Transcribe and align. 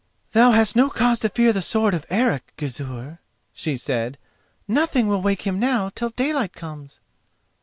"Thou 0.31 0.49
hast 0.53 0.75
no 0.75 0.89
cause 0.89 1.19
to 1.19 1.29
fear 1.29 1.53
the 1.53 1.61
sword 1.61 1.93
of 1.93 2.07
Eric, 2.09 2.53
Gizur," 2.57 3.19
she 3.53 3.77
said. 3.77 4.17
"Nothing 4.67 5.07
will 5.07 5.21
wake 5.21 5.43
him 5.43 5.59
now 5.59 5.89
till 5.93 6.09
daylight 6.09 6.53
comes." 6.53 6.99